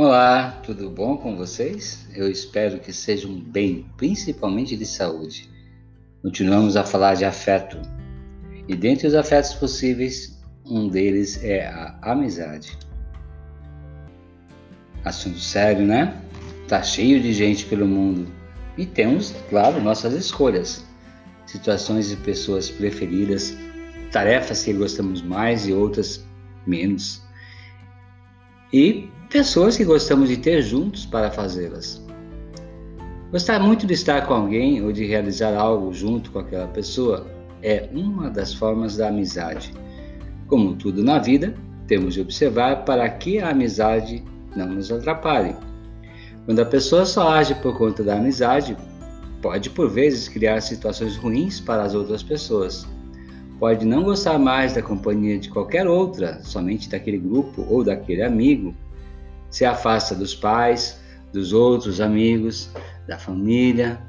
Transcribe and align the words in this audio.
Olá, 0.00 0.60
tudo 0.62 0.88
bom 0.88 1.16
com 1.16 1.36
vocês? 1.36 2.06
Eu 2.14 2.30
espero 2.30 2.78
que 2.78 2.92
sejam 2.92 3.34
bem, 3.34 3.84
principalmente 3.96 4.76
de 4.76 4.86
saúde. 4.86 5.50
Continuamos 6.22 6.76
a 6.76 6.84
falar 6.84 7.14
de 7.14 7.24
afeto. 7.24 7.76
E 8.68 8.76
dentre 8.76 9.08
os 9.08 9.14
afetos 9.16 9.54
possíveis, 9.54 10.40
um 10.64 10.88
deles 10.88 11.42
é 11.42 11.66
a 11.66 11.98
amizade. 12.00 12.78
Assunto 15.04 15.40
sério, 15.40 15.84
né? 15.84 16.16
Tá 16.68 16.80
cheio 16.80 17.20
de 17.20 17.32
gente 17.32 17.66
pelo 17.66 17.88
mundo. 17.88 18.32
E 18.76 18.86
temos, 18.86 19.34
claro, 19.50 19.82
nossas 19.82 20.14
escolhas. 20.14 20.86
Situações 21.44 22.12
e 22.12 22.16
pessoas 22.18 22.70
preferidas, 22.70 23.52
tarefas 24.12 24.62
que 24.62 24.72
gostamos 24.72 25.22
mais 25.22 25.66
e 25.66 25.72
outras 25.72 26.24
menos. 26.64 27.20
E 28.72 29.10
pessoas 29.30 29.76
que 29.76 29.84
gostamos 29.84 30.30
de 30.30 30.38
ter 30.38 30.62
juntos 30.62 31.04
para 31.04 31.30
fazê-las. 31.30 32.02
Gostar 33.30 33.60
muito 33.60 33.86
de 33.86 33.92
estar 33.92 34.26
com 34.26 34.32
alguém 34.32 34.82
ou 34.82 34.90
de 34.90 35.04
realizar 35.04 35.54
algo 35.54 35.92
junto 35.92 36.30
com 36.30 36.38
aquela 36.38 36.66
pessoa 36.68 37.26
é 37.62 37.90
uma 37.92 38.30
das 38.30 38.54
formas 38.54 38.96
da 38.96 39.08
amizade. 39.08 39.74
Como 40.46 40.76
tudo 40.76 41.04
na 41.04 41.18
vida, 41.18 41.54
temos 41.86 42.14
de 42.14 42.22
observar 42.22 42.86
para 42.86 43.06
que 43.06 43.38
a 43.38 43.50
amizade 43.50 44.24
não 44.56 44.66
nos 44.68 44.90
atrapalhe. 44.90 45.54
Quando 46.46 46.60
a 46.60 46.64
pessoa 46.64 47.04
só 47.04 47.28
age 47.28 47.54
por 47.56 47.76
conta 47.76 48.02
da 48.02 48.14
amizade, 48.14 48.74
pode 49.42 49.68
por 49.68 49.90
vezes 49.90 50.26
criar 50.26 50.62
situações 50.62 51.18
ruins 51.18 51.60
para 51.60 51.82
as 51.82 51.94
outras 51.94 52.22
pessoas. 52.22 52.88
Pode 53.60 53.84
não 53.84 54.04
gostar 54.04 54.38
mais 54.38 54.72
da 54.72 54.80
companhia 54.80 55.38
de 55.38 55.50
qualquer 55.50 55.86
outra, 55.86 56.40
somente 56.42 56.88
daquele 56.88 57.18
grupo 57.18 57.66
ou 57.68 57.84
daquele 57.84 58.22
amigo 58.22 58.74
se 59.50 59.64
afasta 59.64 60.14
dos 60.14 60.34
pais, 60.34 61.00
dos 61.32 61.52
outros 61.52 62.00
amigos, 62.00 62.70
da 63.06 63.18
família. 63.18 64.00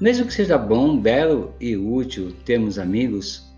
Mesmo 0.00 0.26
que 0.26 0.32
seja 0.32 0.56
bom, 0.56 0.98
belo 0.98 1.54
e 1.60 1.76
útil 1.76 2.34
termos 2.44 2.78
amigos, 2.78 3.50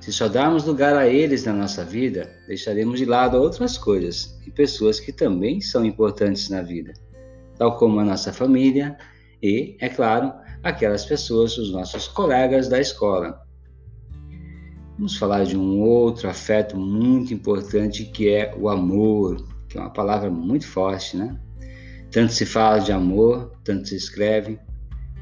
se 0.00 0.12
só 0.12 0.28
darmos 0.28 0.64
lugar 0.64 0.94
a 0.94 1.08
eles 1.08 1.44
na 1.44 1.52
nossa 1.52 1.82
vida, 1.82 2.30
deixaremos 2.46 2.98
de 2.98 3.06
lado 3.06 3.38
outras 3.38 3.78
coisas 3.78 4.38
e 4.46 4.50
pessoas 4.50 5.00
que 5.00 5.10
também 5.10 5.60
são 5.60 5.84
importantes 5.84 6.50
na 6.50 6.60
vida, 6.60 6.92
tal 7.56 7.78
como 7.78 7.98
a 7.98 8.04
nossa 8.04 8.32
família 8.32 8.98
e, 9.42 9.76
é 9.80 9.88
claro, 9.88 10.32
aquelas 10.62 11.04
pessoas, 11.04 11.56
os 11.56 11.72
nossos 11.72 12.06
colegas 12.06 12.68
da 12.68 12.78
escola. 12.78 13.40
Vamos 14.96 15.16
falar 15.16 15.44
de 15.44 15.56
um 15.56 15.80
outro 15.80 16.28
afeto 16.28 16.76
muito 16.76 17.32
importante 17.32 18.04
que 18.04 18.28
é 18.28 18.54
o 18.56 18.68
amor 18.68 19.53
que 19.74 19.78
é 19.78 19.80
uma 19.80 19.90
palavra 19.90 20.30
muito 20.30 20.68
forte, 20.68 21.16
né? 21.16 21.36
Tanto 22.12 22.32
se 22.32 22.46
fala 22.46 22.78
de 22.78 22.92
amor, 22.92 23.50
tanto 23.64 23.88
se 23.88 23.96
escreve. 23.96 24.56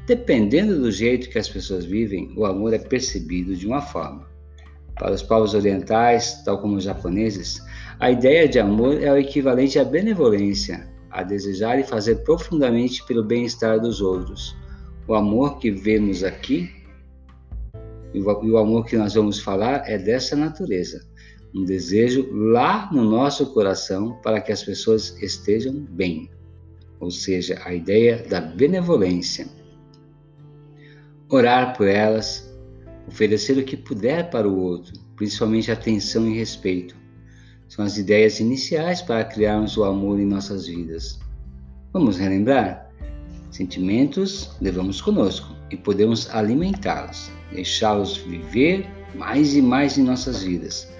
Dependendo 0.05 0.79
do 0.79 0.91
jeito 0.91 1.27
que 1.31 1.39
as 1.39 1.49
pessoas 1.49 1.85
vivem, 1.85 2.31
o 2.37 2.45
amor 2.45 2.71
é 2.71 2.77
percebido 2.77 3.55
de 3.55 3.65
uma 3.65 3.81
forma. 3.81 4.27
Para 4.93 5.11
os 5.11 5.23
povos 5.23 5.55
orientais, 5.55 6.43
tal 6.43 6.61
como 6.61 6.75
os 6.75 6.83
japoneses, 6.83 7.59
a 7.99 8.11
ideia 8.11 8.47
de 8.47 8.59
amor 8.59 9.01
é 9.01 9.11
o 9.11 9.17
equivalente 9.17 9.79
à 9.79 9.83
benevolência, 9.83 10.87
a 11.09 11.23
desejar 11.23 11.79
e 11.79 11.83
fazer 11.83 12.17
profundamente 12.17 13.03
pelo 13.07 13.23
bem-estar 13.23 13.79
dos 13.79 14.01
outros. 14.01 14.55
O 15.07 15.15
amor 15.15 15.57
que 15.57 15.71
vemos 15.71 16.23
aqui 16.23 16.69
e 18.13 18.21
o 18.21 18.57
amor 18.59 18.85
que 18.85 18.97
nós 18.97 19.15
vamos 19.15 19.39
falar 19.39 19.89
é 19.89 19.97
dessa 19.97 20.35
natureza 20.35 21.11
um 21.53 21.63
desejo 21.63 22.27
lá 22.31 22.89
no 22.91 23.03
nosso 23.03 23.53
coração 23.53 24.19
para 24.23 24.41
que 24.41 24.51
as 24.51 24.63
pessoas 24.63 25.15
estejam 25.21 25.73
bem, 25.73 26.29
ou 26.99 27.11
seja, 27.11 27.61
a 27.63 27.73
ideia 27.73 28.25
da 28.27 28.41
benevolência. 28.41 29.47
Orar 31.29 31.77
por 31.77 31.87
elas, 31.87 32.51
oferecer 33.07 33.57
o 33.57 33.63
que 33.63 33.77
puder 33.77 34.29
para 34.31 34.49
o 34.49 34.57
outro, 34.57 34.93
principalmente 35.15 35.71
atenção 35.71 36.27
e 36.27 36.37
respeito, 36.37 36.95
são 37.67 37.85
as 37.85 37.97
ideias 37.97 38.39
iniciais 38.39 39.01
para 39.01 39.23
criarmos 39.23 39.77
o 39.77 39.83
amor 39.83 40.19
em 40.19 40.25
nossas 40.25 40.67
vidas. 40.67 41.19
Vamos 41.91 42.17
relembrar? 42.17 42.89
Sentimentos 43.51 44.51
levamos 44.59 44.99
conosco 44.99 45.55
e 45.69 45.77
podemos 45.77 46.27
alimentá-los, 46.31 47.31
deixá-los 47.51 48.17
viver 48.17 48.87
mais 49.15 49.55
e 49.55 49.61
mais 49.61 49.97
em 49.97 50.03
nossas 50.03 50.41
vidas 50.41 50.91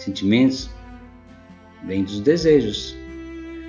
Sentimentos 0.00 0.70
vêm 1.86 2.02
dos 2.04 2.20
desejos. 2.20 2.96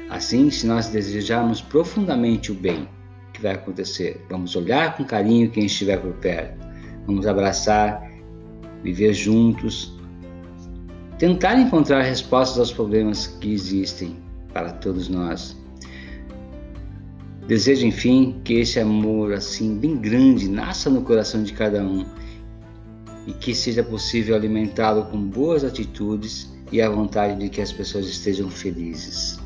Assim, 0.09 0.49
se 0.49 0.65
nós 0.65 0.87
desejarmos 0.87 1.61
profundamente 1.61 2.53
o 2.53 2.55
bem, 2.55 2.83
o 2.83 3.31
que 3.33 3.41
vai 3.41 3.51
acontecer? 3.51 4.25
Vamos 4.29 4.55
olhar 4.55 4.95
com 4.95 5.03
carinho 5.03 5.51
quem 5.51 5.65
estiver 5.65 5.97
por 5.97 6.13
perto, 6.13 6.57
vamos 7.05 7.27
abraçar, 7.27 8.09
viver 8.81 9.13
juntos, 9.13 9.93
tentar 11.19 11.59
encontrar 11.59 12.01
respostas 12.01 12.59
aos 12.59 12.71
problemas 12.71 13.27
que 13.27 13.51
existem 13.51 14.15
para 14.53 14.71
todos 14.71 15.09
nós. 15.09 15.57
Desejo, 17.45 17.85
enfim, 17.85 18.39
que 18.45 18.53
esse 18.53 18.79
amor 18.79 19.33
assim 19.33 19.77
bem 19.77 19.97
grande 19.97 20.47
nasça 20.47 20.89
no 20.89 21.01
coração 21.01 21.43
de 21.43 21.51
cada 21.51 21.83
um 21.83 22.05
e 23.27 23.33
que 23.33 23.53
seja 23.53 23.83
possível 23.83 24.35
alimentá-lo 24.35 25.05
com 25.05 25.17
boas 25.17 25.63
atitudes 25.63 26.51
e 26.71 26.81
a 26.81 26.89
vontade 26.89 27.39
de 27.39 27.49
que 27.49 27.61
as 27.61 27.71
pessoas 27.71 28.07
estejam 28.07 28.49
felizes. 28.49 29.39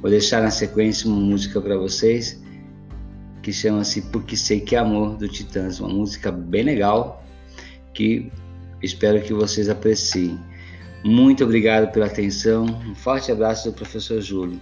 Vou 0.00 0.10
deixar 0.10 0.42
na 0.42 0.50
sequência 0.50 1.08
uma 1.08 1.20
música 1.20 1.60
para 1.60 1.76
vocês 1.76 2.40
que 3.42 3.52
chama-se 3.52 4.02
Porque 4.02 4.36
Sei 4.36 4.60
Que 4.60 4.76
é 4.76 4.78
Amor 4.78 5.16
do 5.16 5.28
Titãs, 5.28 5.80
uma 5.80 5.88
música 5.88 6.30
bem 6.30 6.62
legal 6.62 7.24
que 7.92 8.30
espero 8.82 9.20
que 9.20 9.32
vocês 9.32 9.68
apreciem. 9.68 10.38
Muito 11.04 11.44
obrigado 11.44 11.92
pela 11.92 12.06
atenção, 12.06 12.64
um 12.64 12.94
forte 12.94 13.32
abraço 13.32 13.70
do 13.70 13.74
professor 13.74 14.20
Júlio. 14.20 14.60